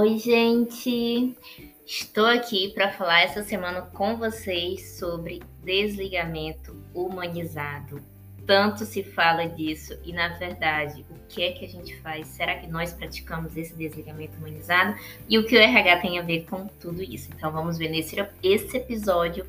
Oi, 0.00 0.16
gente! 0.16 1.36
Estou 1.84 2.24
aqui 2.24 2.68
para 2.72 2.92
falar 2.92 3.22
essa 3.22 3.42
semana 3.42 3.82
com 3.82 4.16
vocês 4.16 4.90
sobre 4.96 5.42
desligamento 5.64 6.80
humanizado. 6.94 8.00
Tanto 8.46 8.84
se 8.84 9.02
fala 9.02 9.48
disso 9.48 9.98
e, 10.04 10.12
na 10.12 10.28
verdade, 10.38 11.04
o 11.10 11.14
que 11.28 11.42
é 11.42 11.50
que 11.50 11.64
a 11.64 11.68
gente 11.68 11.96
faz? 11.96 12.28
Será 12.28 12.54
que 12.58 12.68
nós 12.68 12.92
praticamos 12.92 13.56
esse 13.56 13.74
desligamento 13.74 14.38
humanizado? 14.38 14.96
E 15.28 15.36
o 15.36 15.44
que 15.44 15.56
o 15.56 15.60
RH 15.60 15.96
tem 15.96 16.16
a 16.20 16.22
ver 16.22 16.44
com 16.44 16.68
tudo 16.80 17.02
isso? 17.02 17.30
Então, 17.34 17.50
vamos 17.50 17.76
ver 17.76 17.88
nesse 17.88 18.24
esse 18.40 18.76
episódio 18.76 19.44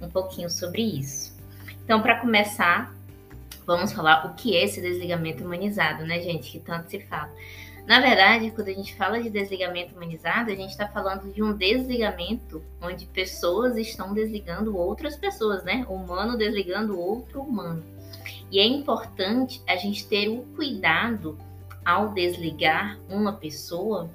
um 0.00 0.08
pouquinho 0.08 0.48
sobre 0.48 0.80
isso. 0.80 1.36
Então, 1.84 2.00
para 2.00 2.18
começar, 2.18 2.90
vamos 3.66 3.92
falar 3.92 4.24
o 4.24 4.34
que 4.34 4.56
é 4.56 4.64
esse 4.64 4.80
desligamento 4.80 5.44
humanizado, 5.44 6.06
né, 6.06 6.22
gente? 6.22 6.52
Que 6.52 6.58
tanto 6.58 6.88
se 6.88 7.00
fala. 7.00 7.30
Na 7.90 7.98
verdade, 7.98 8.52
quando 8.52 8.68
a 8.68 8.72
gente 8.72 8.94
fala 8.94 9.20
de 9.20 9.28
desligamento 9.28 9.96
humanizado, 9.96 10.52
a 10.52 10.54
gente 10.54 10.70
está 10.70 10.86
falando 10.86 11.32
de 11.32 11.42
um 11.42 11.52
desligamento 11.52 12.62
onde 12.80 13.04
pessoas 13.04 13.76
estão 13.76 14.14
desligando 14.14 14.76
outras 14.76 15.16
pessoas, 15.16 15.64
né? 15.64 15.84
Humano 15.88 16.38
desligando 16.38 16.96
outro 16.96 17.40
humano. 17.40 17.82
E 18.48 18.60
é 18.60 18.64
importante 18.64 19.60
a 19.66 19.74
gente 19.74 20.06
ter 20.06 20.28
o 20.28 20.42
cuidado 20.54 21.36
ao 21.84 22.10
desligar 22.10 22.96
uma 23.08 23.32
pessoa, 23.32 24.08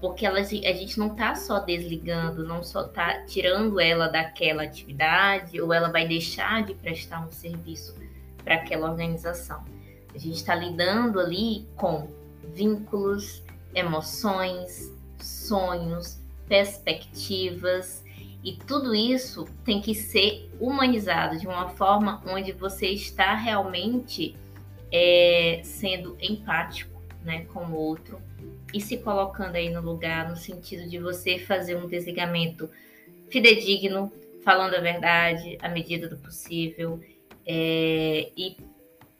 porque 0.00 0.24
ela, 0.24 0.38
a 0.38 0.42
gente 0.42 0.98
não 0.98 1.08
está 1.08 1.34
só 1.34 1.58
desligando, 1.60 2.48
não 2.48 2.62
só 2.62 2.86
está 2.86 3.20
tirando 3.26 3.78
ela 3.78 4.08
daquela 4.08 4.62
atividade, 4.62 5.60
ou 5.60 5.74
ela 5.74 5.92
vai 5.92 6.08
deixar 6.08 6.64
de 6.64 6.72
prestar 6.72 7.20
um 7.26 7.30
serviço 7.30 7.94
para 8.42 8.54
aquela 8.54 8.90
organização. 8.90 9.62
A 10.14 10.16
gente 10.16 10.36
está 10.36 10.54
lidando 10.54 11.20
ali 11.20 11.68
com 11.76 12.18
vínculos, 12.54 13.42
emoções, 13.74 14.92
sonhos, 15.18 16.18
perspectivas 16.48 18.04
e 18.42 18.54
tudo 18.54 18.94
isso 18.94 19.46
tem 19.64 19.80
que 19.80 19.94
ser 19.94 20.50
humanizado 20.58 21.38
de 21.38 21.46
uma 21.46 21.68
forma 21.68 22.22
onde 22.26 22.52
você 22.52 22.88
está 22.88 23.34
realmente 23.34 24.34
é, 24.90 25.60
sendo 25.62 26.16
empático 26.20 27.00
né, 27.22 27.44
com 27.52 27.60
o 27.66 27.74
outro 27.74 28.20
e 28.72 28.80
se 28.80 28.98
colocando 28.98 29.56
aí 29.56 29.68
no 29.68 29.82
lugar 29.82 30.28
no 30.28 30.36
sentido 30.36 30.88
de 30.88 30.98
você 30.98 31.38
fazer 31.38 31.76
um 31.76 31.86
desligamento 31.86 32.70
fidedigno, 33.28 34.12
falando 34.42 34.74
a 34.74 34.80
verdade 34.80 35.58
à 35.60 35.68
medida 35.68 36.08
do 36.08 36.16
possível 36.16 37.00
é, 37.46 38.30
e 38.36 38.56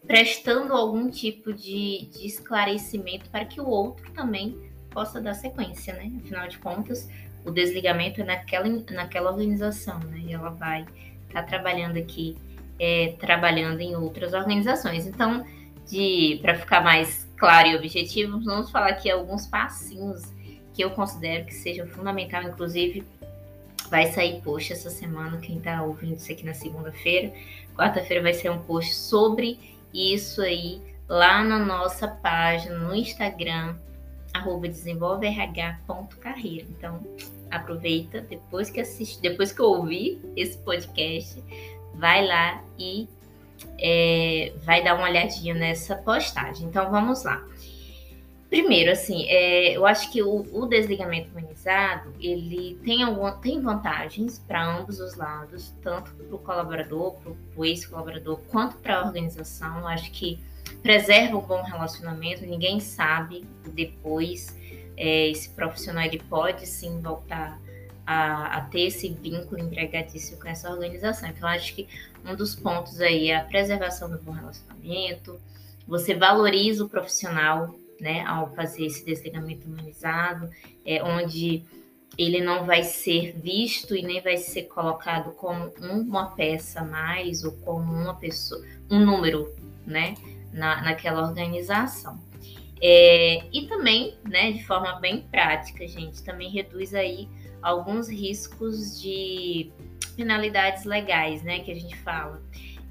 prestando 0.06 0.72
algum 0.74 1.10
tipo 1.10 1.52
de, 1.52 2.08
de 2.12 2.26
esclarecimento 2.26 3.28
para 3.30 3.44
que 3.44 3.60
o 3.60 3.66
outro 3.66 4.10
também 4.12 4.56
possa 4.90 5.20
dar 5.20 5.34
sequência, 5.34 5.94
né? 5.94 6.10
Afinal 6.24 6.48
de 6.48 6.58
contas, 6.58 7.08
o 7.44 7.50
desligamento 7.50 8.20
é 8.20 8.24
naquela, 8.24 8.68
naquela 8.90 9.30
organização, 9.30 9.98
né? 10.00 10.22
E 10.26 10.32
ela 10.32 10.50
vai 10.50 10.82
estar 11.28 11.42
tá 11.42 11.42
trabalhando 11.42 11.96
aqui, 11.96 12.36
é, 12.78 13.14
trabalhando 13.18 13.80
em 13.80 13.94
outras 13.94 14.32
organizações. 14.32 15.06
Então, 15.06 15.44
para 16.40 16.54
ficar 16.54 16.82
mais 16.82 17.28
claro 17.36 17.68
e 17.68 17.76
objetivo, 17.76 18.40
vamos 18.40 18.70
falar 18.70 18.90
aqui 18.90 19.10
alguns 19.10 19.46
passinhos 19.46 20.22
que 20.72 20.82
eu 20.82 20.90
considero 20.90 21.46
que 21.46 21.54
sejam 21.54 21.86
fundamentais, 21.86 22.46
inclusive 22.46 23.04
vai 23.90 24.06
sair 24.12 24.40
post 24.40 24.72
essa 24.72 24.88
semana, 24.88 25.38
quem 25.38 25.58
está 25.58 25.82
ouvindo 25.82 26.16
isso 26.16 26.30
aqui 26.30 26.44
na 26.44 26.54
segunda-feira. 26.54 27.32
Quarta-feira 27.74 28.22
vai 28.22 28.32
ser 28.32 28.50
um 28.50 28.60
post 28.60 28.94
sobre 28.94 29.58
isso 29.92 30.42
aí 30.42 30.80
lá 31.08 31.42
na 31.42 31.58
nossa 31.58 32.06
página 32.06 32.78
no 32.78 32.94
Instagram, 32.94 33.77
arroba 34.32 34.69
desenvolverh.carreira. 34.69 36.66
Então, 36.70 37.00
aproveita, 37.50 38.20
depois 38.20 38.70
que 38.70 38.81
assistir, 38.81 39.20
depois 39.20 39.53
que 39.53 39.60
ouvir 39.60 40.20
esse 40.37 40.56
podcast, 40.59 41.42
vai 41.94 42.25
lá 42.26 42.62
e 42.78 43.09
é, 43.78 44.53
vai 44.62 44.84
dar 44.84 44.94
uma 44.94 45.09
olhadinha 45.09 45.54
nessa 45.54 45.97
postagem. 45.97 46.69
Então, 46.69 46.91
vamos 46.91 47.25
lá. 47.25 47.44
Primeiro, 48.50 48.91
assim, 48.91 49.27
é, 49.28 49.77
eu 49.77 49.87
acho 49.87 50.11
que 50.11 50.21
o, 50.21 50.44
o, 50.53 50.66
desligamento 50.66 51.31
humanizado 51.31 52.12
ele 52.21 52.77
tem, 52.84 53.00
alguma, 53.05 53.31
tem 53.31 53.61
vantagens 53.61 54.41
para 54.41 54.77
ambos 54.77 54.99
os 54.99 55.15
lados, 55.15 55.72
tanto 55.81 56.11
para 56.11 56.34
o 56.34 56.38
colaborador, 56.38 57.15
para 57.15 57.33
o 57.55 57.65
ex-colaborador, 57.65 58.41
quanto 58.50 58.77
para 58.78 58.97
a 58.97 59.06
organização. 59.06 59.78
Eu 59.78 59.87
acho 59.87 60.11
que 60.11 60.41
preserva 60.83 61.37
um 61.37 61.43
bom 61.43 61.62
relacionamento, 61.62 62.44
ninguém 62.44 62.81
sabe 62.81 63.44
depois. 63.72 64.59
É, 64.97 65.28
esse 65.28 65.50
profissional 65.50 66.05
ele 66.05 66.21
pode 66.28 66.67
sim 66.67 67.00
voltar 67.00 67.56
a, 68.05 68.56
a, 68.56 68.61
ter 68.62 68.88
esse 68.88 69.09
vínculo 69.11 69.61
empregatício 69.61 70.37
com 70.41 70.49
essa 70.49 70.69
organização. 70.69 71.28
Então, 71.28 71.49
acho 71.49 71.72
que 71.72 71.87
um 72.27 72.34
dos 72.34 72.56
pontos 72.56 73.00
aí 73.00 73.31
é 73.31 73.37
a 73.37 73.44
preservação 73.44 74.11
do 74.11 74.19
bom 74.19 74.32
relacionamento, 74.32 75.41
você 75.87 76.15
valoriza 76.15 76.84
o 76.84 76.88
profissional 76.88 77.75
né, 78.00 78.25
ao 78.27 78.55
fazer 78.55 78.87
esse 78.87 79.05
desligamento 79.05 79.69
humanizado, 79.69 80.50
é, 80.84 81.03
onde 81.03 81.62
ele 82.19 82.41
não 82.41 82.65
vai 82.65 82.83
ser 82.83 83.33
visto 83.33 83.94
e 83.94 84.03
nem 84.03 84.21
vai 84.21 84.37
ser 84.37 84.65
colocado 84.65 85.33
como 85.33 85.72
uma 85.81 86.31
peça 86.31 86.84
mais 86.84 87.44
ou 87.44 87.53
como 87.53 87.93
uma 87.93 88.15
pessoa, 88.15 88.62
um 88.91 89.05
número, 89.05 89.55
né, 89.87 90.15
na, 90.53 90.83
naquela 90.83 91.27
organização. 91.27 92.19
É, 92.83 93.44
e 93.53 93.66
também, 93.66 94.15
né, 94.25 94.53
de 94.53 94.65
forma 94.65 94.99
bem 95.00 95.22
prática, 95.31 95.87
gente, 95.87 96.22
também 96.22 96.50
reduz 96.50 96.94
aí 96.94 97.28
alguns 97.62 98.09
riscos 98.09 99.00
de 99.00 99.71
penalidades 100.17 100.84
legais, 100.84 101.43
né, 101.43 101.61
que 101.61 101.71
a 101.71 101.75
gente 101.75 101.97
fala 101.99 102.43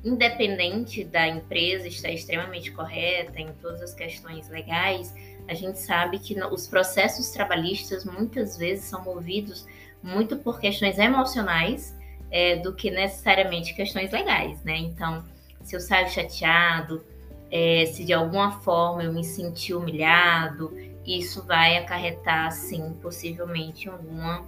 independente 0.03 1.03
da 1.03 1.27
empresa 1.27 1.87
estar 1.87 2.09
extremamente 2.09 2.71
correta 2.71 3.39
em 3.39 3.51
todas 3.53 3.81
as 3.81 3.93
questões 3.93 4.49
legais, 4.49 5.13
a 5.47 5.53
gente 5.53 5.79
sabe 5.79 6.19
que 6.19 6.39
os 6.43 6.67
processos 6.67 7.29
trabalhistas 7.31 8.05
muitas 8.05 8.57
vezes 8.57 8.85
são 8.85 9.03
movidos 9.03 9.65
muito 10.01 10.37
por 10.37 10.59
questões 10.59 10.97
emocionais 10.97 11.95
é, 12.31 12.55
do 12.57 12.73
que 12.73 12.91
necessariamente 12.91 13.73
questões 13.73 14.11
legais, 14.11 14.63
né? 14.63 14.77
Então, 14.77 15.23
se 15.61 15.75
eu 15.75 15.79
saio 15.79 16.09
chateado, 16.09 17.03
é, 17.51 17.85
se 17.87 18.05
de 18.05 18.13
alguma 18.13 18.59
forma 18.61 19.03
eu 19.03 19.11
me 19.11 19.23
senti 19.23 19.73
humilhado, 19.73 20.71
isso 21.05 21.43
vai 21.43 21.77
acarretar, 21.77 22.51
sim, 22.51 22.95
possivelmente 23.01 23.89
alguma, 23.89 24.45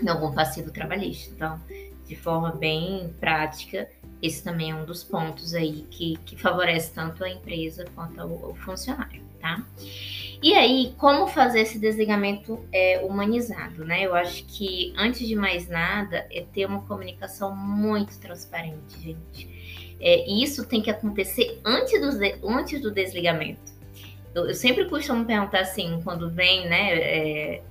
em 0.00 0.08
algum 0.08 0.32
passivo 0.32 0.70
trabalhista. 0.70 1.32
Então, 1.34 1.60
de 2.06 2.16
forma 2.16 2.50
bem 2.52 3.14
prática, 3.20 3.88
esse 4.22 4.42
também 4.42 4.70
é 4.70 4.74
um 4.74 4.84
dos 4.84 5.02
pontos 5.02 5.54
aí 5.54 5.86
que, 5.90 6.16
que 6.26 6.36
favorece 6.36 6.92
tanto 6.92 7.24
a 7.24 7.30
empresa 7.30 7.84
quanto 7.94 8.20
o, 8.22 8.54
funcionário, 8.54 9.22
tá? 9.40 9.64
E 10.42 10.54
aí, 10.54 10.94
como 10.98 11.26
fazer 11.26 11.60
esse 11.60 11.78
desligamento 11.78 12.62
é, 12.72 13.00
humanizado, 13.04 13.84
né? 13.84 14.04
Eu 14.04 14.14
acho 14.14 14.44
que, 14.46 14.92
antes 14.96 15.26
de 15.26 15.34
mais 15.34 15.68
nada, 15.68 16.26
é 16.30 16.44
ter 16.52 16.66
uma 16.66 16.82
comunicação 16.82 17.54
muito 17.54 18.18
transparente, 18.18 19.00
gente. 19.00 19.96
É, 20.00 20.28
e 20.28 20.42
isso 20.42 20.66
tem 20.66 20.82
que 20.82 20.90
acontecer 20.90 21.60
antes 21.64 22.00
do, 22.00 22.48
antes 22.48 22.80
do 22.80 22.90
desligamento. 22.90 23.72
Eu, 24.34 24.46
eu 24.46 24.54
sempre 24.54 24.86
costumo 24.86 25.24
perguntar 25.24 25.60
assim, 25.60 26.00
quando 26.02 26.30
vem, 26.30 26.68
né? 26.68 26.94
É, 26.94 27.62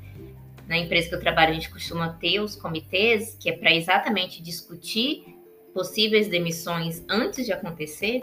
na 0.70 0.78
empresa 0.78 1.10
que 1.10 1.16
eu 1.16 1.20
trabalho, 1.20 1.50
a 1.50 1.54
gente 1.56 1.72
costuma 1.72 2.14
ter 2.14 2.40
os 2.40 2.56
comitês, 2.56 3.36
que 3.40 3.50
é 3.50 3.58
para 3.58 3.74
exatamente 3.74 4.40
discutir 4.40 5.36
possíveis 5.74 6.28
demissões 6.28 7.04
antes 7.10 7.46
de 7.48 7.52
acontecer, 7.52 8.22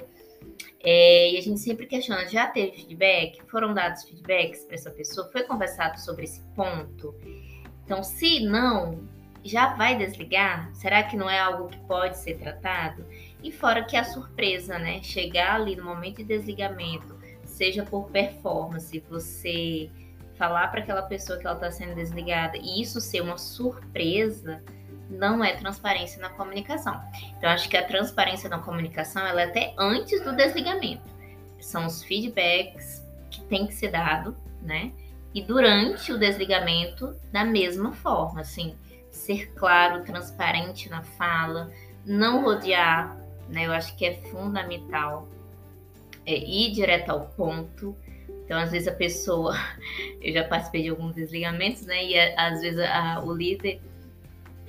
é, 0.80 1.32
e 1.32 1.38
a 1.38 1.40
gente 1.40 1.58
sempre 1.58 1.86
questiona: 1.86 2.28
já 2.28 2.46
teve 2.46 2.76
feedback? 2.76 3.42
Foram 3.50 3.74
dados 3.74 4.04
feedbacks 4.04 4.64
para 4.64 4.76
essa 4.76 4.90
pessoa? 4.92 5.28
Foi 5.32 5.42
conversado 5.42 6.00
sobre 6.00 6.22
esse 6.22 6.40
ponto? 6.54 7.12
Então, 7.84 8.04
se 8.04 8.38
não, 8.38 9.00
já 9.42 9.74
vai 9.74 9.98
desligar? 9.98 10.72
Será 10.72 11.02
que 11.02 11.16
não 11.16 11.28
é 11.28 11.40
algo 11.40 11.68
que 11.68 11.80
pode 11.80 12.16
ser 12.16 12.38
tratado? 12.38 13.04
E 13.42 13.50
fora 13.50 13.84
que 13.84 13.96
a 13.96 14.04
surpresa, 14.04 14.78
né? 14.78 15.02
Chegar 15.02 15.56
ali 15.56 15.74
no 15.74 15.84
momento 15.84 16.18
de 16.18 16.24
desligamento, 16.24 17.16
seja 17.44 17.84
por 17.84 18.08
performance, 18.08 19.02
você 19.10 19.90
falar 20.36 20.68
para 20.68 20.80
aquela 20.80 21.02
pessoa 21.02 21.38
que 21.38 21.46
ela 21.46 21.56
está 21.56 21.70
sendo 21.70 21.94
desligada 21.94 22.56
e 22.56 22.80
isso 22.80 23.00
ser 23.00 23.20
uma 23.20 23.38
surpresa, 23.38 24.62
não 25.08 25.42
é 25.44 25.54
transparência 25.56 26.20
na 26.20 26.28
comunicação. 26.30 27.00
Então, 27.36 27.50
acho 27.50 27.68
que 27.68 27.76
a 27.76 27.86
transparência 27.86 28.48
na 28.48 28.58
comunicação 28.58 29.26
ela 29.26 29.42
é 29.42 29.44
até 29.44 29.74
antes 29.78 30.22
do 30.22 30.34
desligamento. 30.34 31.08
São 31.60 31.86
os 31.86 32.02
feedbacks 32.02 33.02
que 33.30 33.42
tem 33.44 33.66
que 33.66 33.74
ser 33.74 33.90
dado, 33.90 34.36
né? 34.62 34.92
E 35.34 35.42
durante 35.42 36.12
o 36.12 36.18
desligamento, 36.18 37.14
da 37.30 37.44
mesma 37.44 37.92
forma, 37.92 38.40
assim, 38.40 38.76
ser 39.10 39.52
claro, 39.54 40.02
transparente 40.04 40.88
na 40.88 41.02
fala, 41.02 41.70
não 42.04 42.42
rodear, 42.42 43.16
né? 43.48 43.66
Eu 43.66 43.72
acho 43.72 43.96
que 43.96 44.06
é 44.06 44.14
fundamental 44.30 45.28
é, 46.24 46.36
ir 46.36 46.72
direto 46.72 47.10
ao 47.10 47.26
ponto, 47.26 47.96
Então, 48.46 48.56
às 48.56 48.70
vezes 48.70 48.86
a 48.86 48.92
pessoa, 48.92 49.54
eu 50.22 50.32
já 50.32 50.44
participei 50.44 50.84
de 50.84 50.88
alguns 50.88 51.16
desligamentos, 51.16 51.84
né? 51.84 52.02
E 52.04 52.18
às 52.36 52.60
vezes 52.60 52.80
a, 52.80 53.20
o 53.22 53.34
líder 53.34 53.80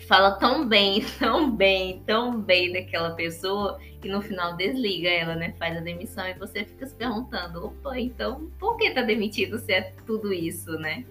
fala 0.07 0.31
tão 0.31 0.67
bem, 0.67 1.05
tão 1.17 1.55
bem, 1.55 2.03
tão 2.05 2.41
bem 2.41 2.73
daquela 2.73 3.11
pessoa 3.11 3.79
que 4.01 4.09
no 4.09 4.21
final 4.21 4.57
desliga 4.57 5.09
ela, 5.09 5.35
né? 5.35 5.53
Faz 5.59 5.77
a 5.77 5.79
demissão 5.79 6.27
e 6.27 6.33
você 6.33 6.65
fica 6.65 6.87
se 6.87 6.95
perguntando, 6.95 7.67
opa, 7.67 7.99
então 7.99 8.51
por 8.59 8.77
que 8.77 8.89
tá 8.89 9.03
demitido 9.03 9.59
se 9.59 9.71
é 9.71 9.93
tudo 10.05 10.33
isso, 10.33 10.71
né? 10.79 11.05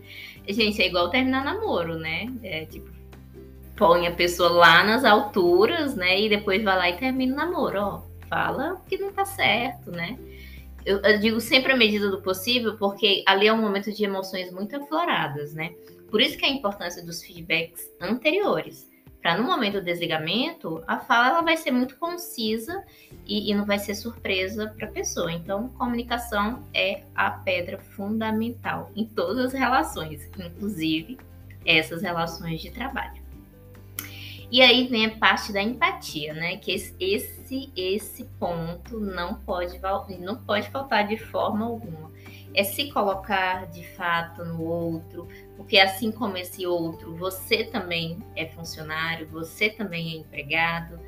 Gente, 0.48 0.82
é 0.82 0.88
igual 0.88 1.08
terminar 1.08 1.44
namoro, 1.44 1.96
né? 1.96 2.26
É 2.42 2.64
tipo, 2.64 2.90
põe 3.76 4.08
a 4.08 4.12
pessoa 4.12 4.50
lá 4.50 4.82
nas 4.82 5.04
alturas, 5.04 5.94
né? 5.94 6.20
E 6.20 6.28
depois 6.28 6.64
vai 6.64 6.76
lá 6.76 6.90
e 6.90 6.96
termina 6.96 7.32
o 7.32 7.36
namoro, 7.36 7.80
ó. 7.80 8.02
Fala 8.28 8.82
que 8.88 8.98
não 8.98 9.12
tá 9.12 9.24
certo, 9.24 9.92
né? 9.92 10.18
Eu, 10.86 11.00
eu, 11.00 11.18
digo 11.18 11.40
sempre 11.40 11.72
à 11.72 11.76
medida 11.76 12.08
do 12.08 12.22
possível, 12.22 12.76
porque 12.76 13.24
ali 13.26 13.48
é 13.48 13.52
um 13.52 13.60
momento 13.60 13.92
de 13.92 14.04
emoções 14.04 14.52
muito 14.52 14.76
afloradas, 14.76 15.52
né? 15.52 15.74
Por 16.08 16.20
isso 16.20 16.38
que 16.38 16.46
a 16.46 16.48
importância 16.48 17.04
dos 17.04 17.20
feedbacks 17.24 17.90
anteriores. 18.00 18.88
Para 19.20 19.36
no 19.36 19.42
momento 19.42 19.80
do 19.80 19.84
desligamento, 19.84 20.84
a 20.86 21.00
fala 21.00 21.30
ela 21.30 21.40
vai 21.42 21.56
ser 21.56 21.72
muito 21.72 21.96
concisa 21.96 22.84
e, 23.26 23.50
e 23.50 23.54
não 23.54 23.66
vai 23.66 23.80
ser 23.80 23.96
surpresa 23.96 24.72
para 24.78 24.86
a 24.86 24.90
pessoa. 24.92 25.32
Então, 25.32 25.70
comunicação 25.70 26.62
é 26.72 27.02
a 27.12 27.32
pedra 27.32 27.78
fundamental 27.78 28.92
em 28.94 29.04
todas 29.04 29.46
as 29.46 29.52
relações, 29.52 30.30
inclusive 30.38 31.18
essas 31.64 32.02
relações 32.02 32.60
de 32.60 32.70
trabalho. 32.70 33.25
E 34.50 34.62
aí 34.62 34.86
vem 34.86 35.06
a 35.06 35.16
parte 35.16 35.52
da 35.52 35.60
empatia, 35.60 36.32
né? 36.32 36.56
Que 36.56 36.72
esse 36.72 37.72
esse 37.76 38.24
ponto 38.38 38.98
não 39.00 39.34
pode 39.34 39.80
não 40.20 40.36
pode 40.36 40.68
faltar 40.70 41.06
de 41.06 41.16
forma 41.16 41.64
alguma. 41.64 42.12
É 42.54 42.64
se 42.64 42.90
colocar 42.90 43.66
de 43.66 43.86
fato 43.88 44.44
no 44.44 44.62
outro, 44.62 45.28
porque 45.56 45.78
assim 45.78 46.10
como 46.10 46.36
esse 46.36 46.66
outro, 46.66 47.14
você 47.16 47.64
também 47.64 48.18
é 48.34 48.46
funcionário, 48.46 49.28
você 49.28 49.68
também 49.68 50.14
é 50.14 50.16
empregado, 50.16 50.98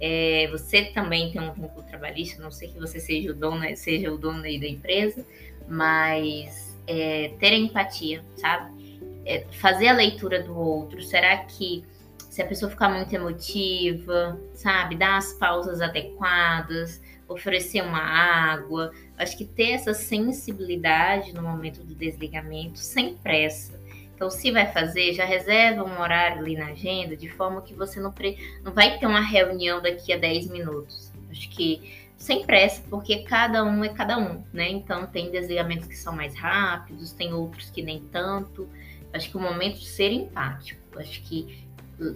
é, 0.00 0.46
você 0.50 0.84
também 0.84 1.32
tem 1.32 1.40
um 1.40 1.52
vínculo 1.52 1.82
trabalhista, 1.84 2.42
não 2.42 2.50
sei 2.50 2.68
que 2.68 2.78
você 2.78 3.00
seja 3.00 3.32
o 3.32 3.34
dono, 3.34 3.64
seja 3.76 4.12
o 4.12 4.18
dono 4.18 4.42
da 4.42 4.48
empresa, 4.48 5.26
mas 5.66 6.78
é, 6.86 7.32
ter 7.40 7.52
empatia, 7.54 8.24
sabe? 8.36 9.00
É, 9.24 9.44
fazer 9.52 9.88
a 9.88 9.92
leitura 9.92 10.42
do 10.42 10.56
outro. 10.56 11.02
Será 11.02 11.36
que 11.38 11.84
se 12.32 12.40
a 12.40 12.46
pessoa 12.46 12.70
ficar 12.70 12.88
muito 12.88 13.14
emotiva, 13.14 14.40
sabe, 14.54 14.96
dar 14.96 15.18
as 15.18 15.34
pausas 15.34 15.82
adequadas, 15.82 16.98
oferecer 17.28 17.82
uma 17.82 18.00
água. 18.00 18.90
Acho 19.18 19.36
que 19.36 19.44
ter 19.44 19.72
essa 19.72 19.92
sensibilidade 19.92 21.34
no 21.34 21.42
momento 21.42 21.84
do 21.84 21.94
desligamento, 21.94 22.78
sem 22.78 23.16
pressa. 23.16 23.78
Então, 24.14 24.30
se 24.30 24.50
vai 24.50 24.72
fazer, 24.72 25.12
já 25.12 25.26
reserva 25.26 25.84
um 25.84 26.00
horário 26.00 26.38
ali 26.38 26.56
na 26.56 26.68
agenda, 26.68 27.14
de 27.14 27.28
forma 27.28 27.60
que 27.60 27.74
você 27.74 28.00
não, 28.00 28.10
pre... 28.10 28.38
não 28.64 28.72
vai 28.72 28.98
ter 28.98 29.04
uma 29.04 29.20
reunião 29.20 29.82
daqui 29.82 30.10
a 30.10 30.16
10 30.16 30.46
minutos. 30.46 31.12
Acho 31.30 31.50
que 31.50 32.08
sem 32.16 32.46
pressa, 32.46 32.82
porque 32.88 33.24
cada 33.24 33.62
um 33.62 33.84
é 33.84 33.90
cada 33.90 34.16
um, 34.16 34.42
né? 34.54 34.70
Então, 34.70 35.04
tem 35.06 35.30
desligamentos 35.30 35.86
que 35.86 35.98
são 35.98 36.16
mais 36.16 36.34
rápidos, 36.34 37.12
tem 37.12 37.34
outros 37.34 37.68
que 37.68 37.82
nem 37.82 38.00
tanto. 38.04 38.66
Acho 39.12 39.28
que 39.28 39.36
o 39.36 39.40
momento 39.40 39.78
de 39.78 39.86
ser 39.86 40.10
empático. 40.10 40.80
Acho 40.98 41.22
que 41.24 41.70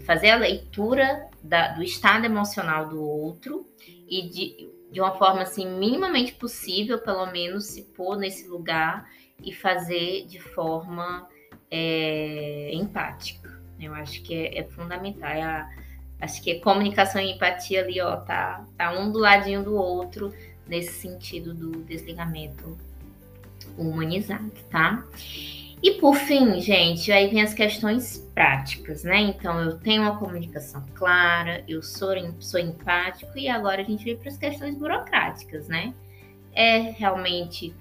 fazer 0.04 0.30
a 0.30 0.36
leitura 0.36 1.28
da, 1.42 1.68
do 1.68 1.82
estado 1.82 2.24
emocional 2.24 2.88
do 2.88 3.02
outro 3.02 3.66
e 4.08 4.28
de, 4.28 4.70
de 4.90 5.00
uma 5.00 5.12
forma 5.12 5.42
assim 5.42 5.68
minimamente 5.78 6.34
possível, 6.34 6.98
pelo 6.98 7.26
menos 7.26 7.66
se 7.66 7.82
pôr 7.82 8.16
nesse 8.16 8.48
lugar 8.48 9.08
e 9.42 9.52
fazer 9.52 10.26
de 10.26 10.40
forma 10.40 11.28
é, 11.70 12.70
empática. 12.72 13.60
Eu 13.78 13.94
acho 13.94 14.22
que 14.22 14.34
é, 14.34 14.58
é 14.60 14.64
fundamental. 14.64 15.28
É 15.28 15.42
a, 15.42 15.70
acho 16.20 16.42
que 16.42 16.50
é 16.50 16.58
comunicação 16.60 17.20
e 17.20 17.32
empatia 17.32 17.82
ali, 17.82 18.00
ó, 18.00 18.16
tá, 18.16 18.64
tá 18.76 18.92
um 18.98 19.10
do 19.10 19.18
ladinho 19.18 19.62
do 19.62 19.74
outro 19.74 20.32
nesse 20.66 20.94
sentido 20.94 21.54
do 21.54 21.82
desligamento 21.84 22.76
humanizado, 23.76 24.50
tá? 24.70 25.04
E 25.82 25.92
por 25.92 26.16
fim, 26.16 26.58
gente, 26.60 27.12
aí 27.12 27.28
vem 27.28 27.42
as 27.42 27.52
questões 27.52 28.18
práticas, 28.34 29.04
né? 29.04 29.18
Então, 29.20 29.60
eu 29.60 29.78
tenho 29.78 30.02
uma 30.02 30.18
comunicação 30.18 30.84
clara, 30.94 31.62
eu 31.68 31.82
sou, 31.82 32.10
sou 32.40 32.58
empático 32.58 33.38
e 33.38 33.48
agora 33.48 33.82
a 33.82 33.84
gente 33.84 34.04
vem 34.04 34.16
para 34.16 34.28
as 34.28 34.38
questões 34.38 34.74
burocráticas, 34.74 35.68
né? 35.68 35.94
É 36.52 36.78
realmente 36.78 37.74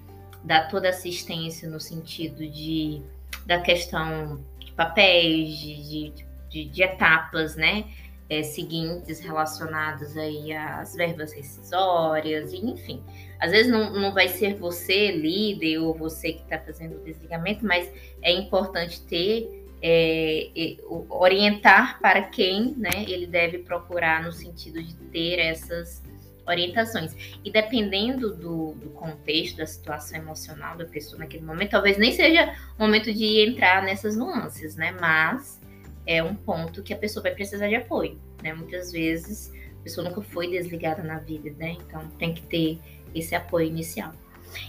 dar 0.44 0.68
toda 0.68 0.90
assistência 0.90 1.70
no 1.70 1.80
sentido 1.80 2.48
de 2.48 3.02
da 3.46 3.60
questão 3.60 4.44
de 4.60 4.72
papéis, 4.72 5.58
de, 5.58 6.14
de, 6.50 6.66
de 6.66 6.84
etapas, 6.84 7.56
né? 7.56 7.86
É, 8.30 8.44
seguintes 8.44 9.19
relacionados 9.19 10.18
aí 10.18 10.51
às 10.54 10.95
verbas 10.95 11.33
rescisórias, 11.33 12.54
enfim. 12.54 13.04
Às 13.39 13.51
vezes 13.51 13.72
não, 13.72 13.92
não 13.92 14.13
vai 14.13 14.27
ser 14.27 14.56
você, 14.56 15.12
líder, 15.12 15.80
ou 15.80 15.94
você 15.94 16.33
que 16.33 16.42
está 16.42 16.57
fazendo 16.60 16.98
o 16.98 17.04
desligamento, 17.04 17.66
mas 17.66 17.92
é 18.22 18.31
importante 18.31 19.01
ter, 19.01 19.66
é, 19.81 20.77
orientar 21.10 22.00
para 22.00 22.24
quem 22.24 22.74
né, 22.77 23.06
ele 23.07 23.27
deve 23.27 23.60
procurar 23.60 24.24
no 24.24 24.31
sentido 24.31 24.81
de 24.81 24.95
ter 25.12 25.39
essas 25.39 26.01
orientações. 26.48 27.16
E 27.44 27.51
dependendo 27.51 28.36
do, 28.36 28.74
do, 28.74 28.89
contexto, 28.92 29.57
da 29.57 29.66
situação 29.66 30.18
emocional 30.18 30.77
da 30.77 30.86
pessoa 30.86 31.19
naquele 31.19 31.44
momento, 31.44 31.72
talvez 31.72 31.98
nem 31.98 32.12
seja 32.12 32.56
o 32.77 32.81
momento 32.81 33.12
de 33.13 33.42
entrar 33.48 33.83
nessas 33.83 34.16
nuances, 34.16 34.75
né? 34.75 34.95
Mas 35.00 35.60
é 36.06 36.24
um 36.24 36.36
ponto 36.36 36.84
que 36.84 36.94
a 36.94 36.98
pessoa 36.98 37.24
vai 37.24 37.34
precisar 37.34 37.68
de 37.68 37.75
apoio, 37.75 38.19
né? 38.42 38.54
Muitas 38.54 38.92
vezes 38.92 39.52
a 39.80 39.84
pessoa 39.84 40.07
nunca 40.07 40.22
foi 40.22 40.50
desligada 40.50 41.04
na 41.04 41.19
vida, 41.19 41.52
né? 41.57 41.72
Então 41.72 42.07
tem 42.19 42.34
que 42.34 42.42
ter 42.44 42.80
esse 43.13 43.36
apoio 43.36 43.68
inicial. 43.68 44.13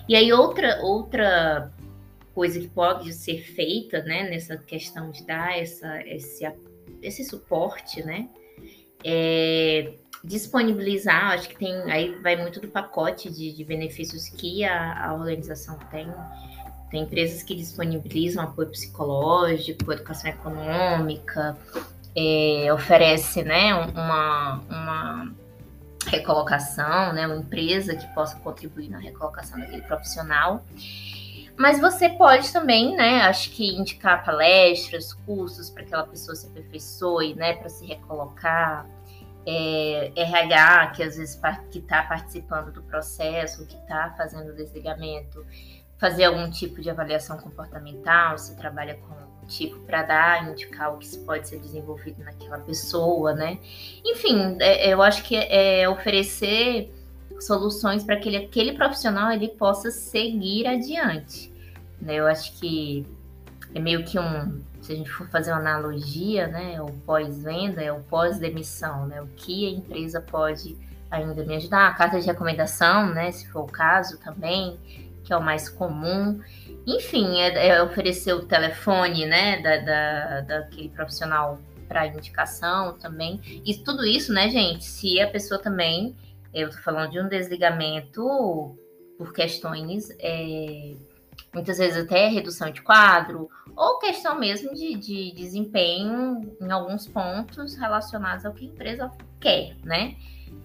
E 0.09 0.15
aí 0.17 0.33
outra 0.33 0.81
outra 0.83 1.73
coisa 2.35 2.61
que 2.61 2.69
pode 2.69 3.13
ser 3.13 3.41
feita, 3.41 4.03
né, 4.03 4.29
nessa 4.29 4.59
questão 4.59 5.11
de 5.11 5.25
dar 5.27 5.59
essa 5.59 6.03
esse 6.07 6.45
esse 7.03 7.25
suporte, 7.25 8.03
né? 8.03 8.29
É 9.05 9.95
disponibilizar, 10.25 11.33
acho 11.33 11.49
que 11.49 11.57
tem 11.57 11.75
aí 11.91 12.15
vai 12.17 12.37
muito 12.37 12.61
do 12.61 12.69
pacote 12.69 13.31
de, 13.31 13.53
de 13.53 13.65
benefícios 13.65 14.29
que 14.29 14.65
a, 14.65 15.09
a 15.09 15.15
organização 15.15 15.79
tem 15.91 16.09
tem 16.91 17.03
empresas 17.03 17.43
que 17.43 17.55
disponibilizam 17.55 18.45
apoio 18.45 18.69
psicológico, 18.69 19.93
educação 19.93 20.31
econômica, 20.31 21.57
é, 22.15 22.73
oferece 22.73 23.43
né, 23.43 23.75
uma, 23.75 24.63
uma 24.69 25.35
recolocação, 26.07 27.13
né, 27.13 27.27
uma 27.27 27.37
empresa 27.37 27.95
que 27.95 28.07
possa 28.15 28.37
contribuir 28.41 28.89
na 28.89 28.99
recolocação 28.99 29.59
daquele 29.59 29.83
profissional. 29.83 30.65
Mas 31.57 31.81
você 31.81 32.09
pode 32.09 32.53
também, 32.53 32.95
né, 32.95 33.23
acho 33.23 33.51
que 33.51 33.77
indicar 33.77 34.25
palestras, 34.25 35.13
cursos 35.13 35.71
para 35.71 35.83
que 35.83 35.89
aquela 35.89 36.07
pessoa 36.07 36.35
se 36.35 36.47
aperfeiçoe, 36.47 37.35
né, 37.35 37.55
para 37.55 37.69
se 37.69 37.85
recolocar. 37.87 38.87
É, 39.49 40.11
RH, 40.17 40.87
que 40.97 41.03
às 41.05 41.17
vezes 41.17 41.41
que 41.71 41.79
está 41.79 42.03
participando 42.03 42.73
do 42.73 42.83
processo, 42.83 43.65
que 43.65 43.77
está 43.77 44.13
fazendo 44.19 44.51
o 44.51 44.57
desligamento, 44.57 45.47
fazer 45.99 46.25
algum 46.25 46.51
tipo 46.51 46.81
de 46.81 46.91
avaliação 46.91 47.39
comportamental, 47.39 48.37
se 48.39 48.57
trabalha 48.57 48.95
com 48.95 49.15
um 49.15 49.47
tipo 49.47 49.79
para 49.81 50.03
dar, 50.03 50.51
indicar 50.51 50.93
o 50.93 50.99
que 50.99 51.19
pode 51.19 51.49
ser 51.49 51.59
desenvolvido 51.59 52.23
naquela 52.23 52.59
pessoa, 52.59 53.33
né? 53.33 53.59
Enfim, 54.05 54.57
é, 54.61 54.93
eu 54.93 55.03
acho 55.03 55.23
que 55.23 55.37
é, 55.37 55.83
é 55.83 55.89
oferecer 55.89 56.93
soluções 57.41 58.05
para 58.05 58.17
que 58.17 58.35
aquele 58.37 58.73
profissional 58.73 59.31
ele 59.31 59.49
possa 59.49 59.91
seguir 59.91 60.67
adiante. 60.67 61.53
Né? 62.01 62.17
Eu 62.17 62.27
acho 62.27 62.53
que 62.59 63.07
é 63.75 63.81
meio 63.81 64.05
que 64.05 64.19
um, 64.19 64.61
se 64.81 64.93
a 64.93 64.97
gente 64.97 65.11
for 65.11 65.29
fazer 65.29 65.53
uma 65.53 65.61
analogia, 65.61 66.47
né, 66.47 66.81
o 66.81 66.87
pós-venda 67.05 67.83
é 67.83 67.93
o 67.93 68.01
pós-demissão, 68.01 69.07
né? 69.07 69.21
O 69.21 69.27
que 69.27 69.67
a 69.67 69.71
empresa 69.71 70.21
pode 70.21 70.77
ainda 71.11 71.45
me 71.45 71.57
ajudar, 71.57 71.89
a 71.89 71.95
carta 71.95 72.21
de 72.21 72.27
recomendação, 72.27 73.13
né, 73.13 73.31
se 73.31 73.47
for 73.49 73.63
o 73.63 73.67
caso 73.67 74.19
também, 74.19 74.79
que 75.27 75.33
é 75.33 75.37
o 75.37 75.43
mais 75.43 75.69
comum. 75.69 76.41
Enfim, 76.87 77.41
é, 77.41 77.69
é 77.69 77.83
oferecer 77.83 78.33
o 78.33 78.47
telefone, 78.47 79.27
né, 79.27 79.61
da, 79.61 79.77
da, 79.79 80.41
daquele 80.43 80.89
profissional 80.89 81.59
para 81.89 82.07
indicação 82.07 82.97
também. 82.97 83.41
E 83.65 83.75
tudo 83.75 84.07
isso, 84.07 84.33
né, 84.33 84.49
gente, 84.49 84.85
se 84.85 85.21
a 85.21 85.29
pessoa 85.29 85.61
também, 85.61 86.15
eu 86.55 86.71
tô 86.71 86.79
falando 86.79 87.11
de 87.11 87.21
um 87.21 87.29
desligamento 87.29 88.79
por 89.19 89.33
questões, 89.33 90.11
é, 90.21 90.95
muitas 91.57 91.79
vezes 91.79 92.05
até 92.05 92.29
redução 92.29 92.71
de 92.71 92.83
quadro, 92.83 93.49
ou 93.75 93.99
questão 93.99 94.39
mesmo 94.39 94.75
de, 94.75 94.95
de 94.95 95.33
desempenho 95.33 96.55
em 96.61 96.71
alguns 96.71 97.09
pontos 97.09 97.75
relacionados 97.77 98.45
ao 98.45 98.53
que 98.53 98.67
a 98.67 98.69
empresa 98.69 99.11
quer, 99.41 99.75
né? 99.83 100.17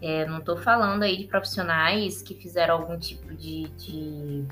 É, 0.02 0.26
não 0.26 0.40
estou 0.40 0.58
falando 0.58 1.04
aí 1.04 1.16
de 1.16 1.28
profissionais 1.28 2.22
que 2.22 2.36
fizeram 2.36 2.76
algum 2.76 3.00
tipo 3.00 3.34
de, 3.34 3.70
de 3.70 4.46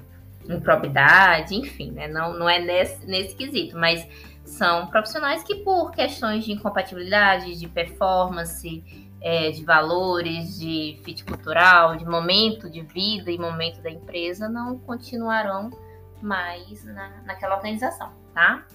improbidade, 0.48 1.56
enfim, 1.56 1.92
né? 1.92 2.08
Não, 2.08 2.34
não 2.40 2.50
é 2.50 2.60
nesse, 2.60 3.06
nesse 3.06 3.36
quesito, 3.36 3.78
mas 3.78 4.08
são 4.46 4.88
profissionais 4.88 5.44
que, 5.44 5.56
por 5.56 5.92
questões 5.92 6.46
de 6.46 6.54
incompatibilidade, 6.54 7.60
de 7.60 7.68
performance, 7.68 8.82
é, 9.20 9.52
de 9.52 9.66
valores, 9.66 10.58
de 10.58 11.02
fit 11.04 11.26
cultural, 11.26 11.98
de 11.98 12.06
momento 12.06 12.70
de 12.70 12.82
vida 12.82 13.30
e 13.30 13.38
momento 13.38 13.82
da 13.82 13.92
empresa, 13.92 14.48
não 14.48 14.80
continuarão 14.80 15.70
mais 16.22 16.84
na, 16.84 17.22
naquela 17.24 17.56
organização, 17.56 18.12
tá? 18.34 18.66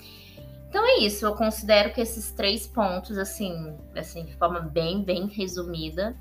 Então 0.68 0.84
é 0.84 0.98
isso, 0.98 1.24
eu 1.24 1.34
considero 1.34 1.92
que 1.92 2.00
esses 2.00 2.32
três 2.32 2.66
pontos, 2.66 3.16
assim, 3.16 3.76
assim, 3.94 4.24
de 4.24 4.34
forma 4.34 4.58
bem, 4.58 5.04
bem 5.04 5.26
resumida, 5.28 6.16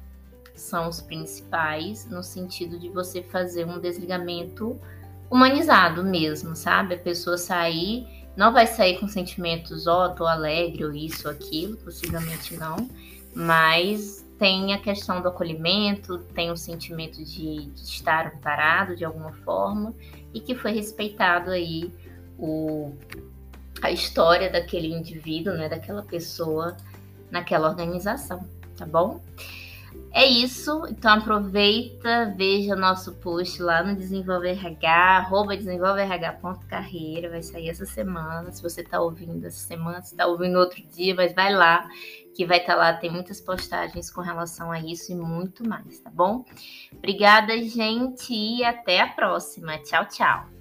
são 0.53 0.87
os 0.87 1.01
principais 1.01 2.05
no 2.07 2.21
sentido 2.21 2.77
de 2.77 2.87
você 2.89 3.23
fazer 3.23 3.65
um 3.65 3.79
desligamento 3.79 4.79
humanizado 5.29 6.03
mesmo, 6.03 6.55
sabe? 6.55 6.93
A 6.93 6.99
pessoa 6.99 7.35
sair, 7.35 8.07
não 8.35 8.53
vai 8.53 8.67
sair 8.67 8.99
com 8.99 9.07
sentimentos, 9.07 9.87
ó, 9.87 10.05
oh, 10.05 10.09
tô 10.09 10.27
alegre, 10.27 10.85
ou 10.85 10.93
isso, 10.93 11.27
ou 11.27 11.33
aquilo, 11.33 11.75
possivelmente 11.77 12.55
não, 12.55 12.87
mas 13.33 14.23
tem 14.37 14.73
a 14.73 14.77
questão 14.77 15.21
do 15.21 15.29
acolhimento, 15.29 16.19
tem 16.35 16.51
o 16.51 16.57
sentimento 16.57 17.23
de, 17.23 17.65
de 17.65 17.81
estar 17.81 18.27
amparado 18.27 18.95
de 18.95 19.03
alguma 19.03 19.31
forma 19.31 19.95
e 20.33 20.39
que 20.39 20.55
foi 20.55 20.71
respeitado 20.71 21.51
aí 21.51 21.91
o, 22.37 22.93
a 23.81 23.91
história 23.91 24.49
daquele 24.49 24.87
indivíduo, 24.87 25.53
né, 25.53 25.69
daquela 25.69 26.03
pessoa 26.03 26.75
naquela 27.29 27.67
organização, 27.67 28.47
tá 28.77 28.85
bom? 28.85 29.19
É 30.15 30.27
isso, 30.27 30.85
então 30.91 31.11
aproveita, 31.11 32.31
veja 32.37 32.75
nosso 32.75 33.15
post 33.15 33.59
lá 33.59 33.81
no 33.81 33.95
Desenvolver 33.95 34.51
RH, 34.51 35.17
arroba 35.17 35.57
desenvolverh.carreira, 35.57 37.31
vai 37.31 37.41
sair 37.41 37.69
essa 37.69 37.83
semana, 37.83 38.51
se 38.51 38.61
você 38.61 38.81
está 38.81 39.01
ouvindo 39.01 39.43
essa 39.43 39.57
semana, 39.57 40.03
se 40.03 40.13
está 40.13 40.27
ouvindo 40.27 40.59
outro 40.59 40.83
dia, 40.85 41.15
mas 41.15 41.33
vai 41.33 41.51
lá, 41.51 41.89
que 42.35 42.45
vai 42.45 42.59
estar 42.59 42.73
tá 42.73 42.79
lá, 42.79 42.93
tem 42.93 43.09
muitas 43.09 43.41
postagens 43.41 44.11
com 44.11 44.21
relação 44.21 44.71
a 44.71 44.79
isso 44.79 45.11
e 45.11 45.15
muito 45.15 45.67
mais, 45.67 45.99
tá 45.99 46.11
bom? 46.11 46.45
Obrigada, 46.95 47.57
gente, 47.63 48.31
e 48.35 48.63
até 48.63 49.01
a 49.01 49.07
próxima. 49.07 49.79
Tchau, 49.79 50.05
tchau. 50.05 50.52